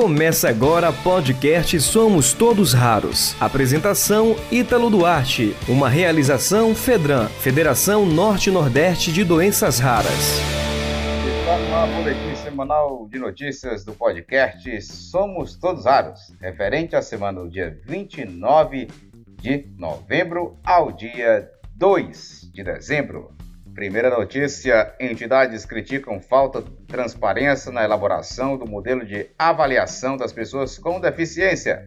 [0.00, 3.34] Começa agora podcast Somos Todos Raros.
[3.40, 5.56] Apresentação Ítalo Duarte.
[5.68, 10.38] Uma realização Fedran, Federação Norte-Nordeste de Doenças Raras.
[11.40, 17.40] Está no ar boletim semanal de notícias do podcast Somos Todos Raros, referente à semana
[17.40, 18.86] do dia 29
[19.42, 23.32] de novembro ao dia 2 de dezembro.
[23.78, 30.76] Primeira notícia: entidades criticam falta de transparência na elaboração do modelo de avaliação das pessoas
[30.76, 31.86] com deficiência.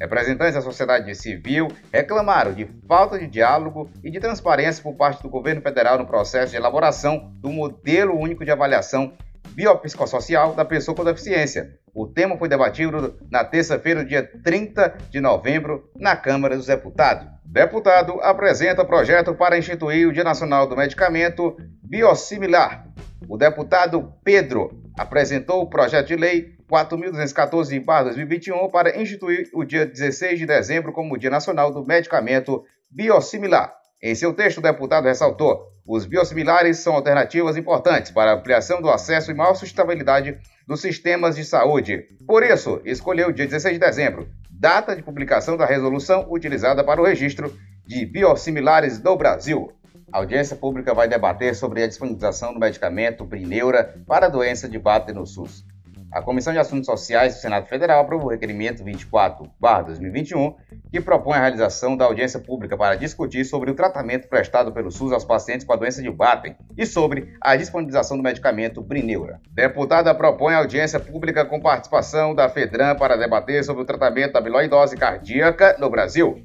[0.00, 5.28] Representantes da sociedade civil reclamaram de falta de diálogo e de transparência por parte do
[5.28, 9.12] governo federal no processo de elaboração do modelo único de avaliação
[9.54, 11.78] biopsicossocial da pessoa com deficiência.
[11.94, 17.28] O tema foi debatido na terça-feira, dia 30 de novembro, na Câmara dos Deputados.
[17.44, 22.88] Deputado apresenta projeto para instituir o Dia Nacional do Medicamento Biosimilar.
[23.28, 30.46] O deputado Pedro apresentou o projeto de lei 4.214-2021 para instituir o dia 16 de
[30.46, 33.72] dezembro como Dia Nacional do Medicamento Biosimilar.
[34.02, 39.30] Em seu texto, o deputado ressaltou: os biosimilares são alternativas importantes para ampliação do acesso
[39.30, 42.08] e maior sustentabilidade dos sistemas de saúde.
[42.26, 44.28] Por isso, escolheu o dia 16 de dezembro
[44.64, 47.54] data de publicação da resolução utilizada para o registro
[47.84, 49.70] de biosimilares do Brasil.
[50.10, 54.78] A audiência pública vai debater sobre a disponibilização do medicamento Brineura para a doença de
[54.78, 55.66] Batten no SUS.
[56.14, 60.54] A Comissão de Assuntos Sociais do Senado Federal aprovou o requerimento 24-2021,
[60.88, 65.10] que propõe a realização da audiência pública para discutir sobre o tratamento prestado pelo SUS
[65.10, 69.40] aos pacientes com a doença de Batten e sobre a disponibilização do medicamento Brineura.
[69.50, 74.96] Deputada propõe audiência pública com participação da FEDRAN para debater sobre o tratamento da amiloidose
[74.96, 76.40] cardíaca no Brasil.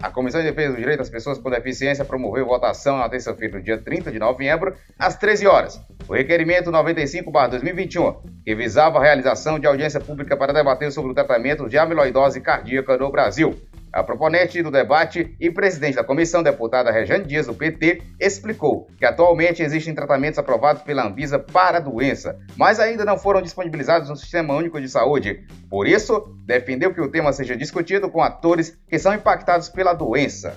[0.00, 3.78] A Comissão de Defesa dos Direitos das Pessoas com Deficiência promoveu votação na terça-feira, dia
[3.78, 5.80] 30 de novembro, às 13 horas.
[6.08, 11.68] O requerimento 95-2021, que visava a realização de audiência pública para debater sobre o tratamento
[11.68, 13.54] de amiloidose cardíaca no Brasil.
[13.92, 19.04] A proponente do debate e presidente da comissão, deputada Rejane Dias, do PT, explicou que
[19.04, 24.16] atualmente existem tratamentos aprovados pela Anvisa para a doença, mas ainda não foram disponibilizados no
[24.16, 25.46] Sistema Único de Saúde.
[25.68, 30.56] Por isso, defendeu que o tema seja discutido com atores que são impactados pela doença.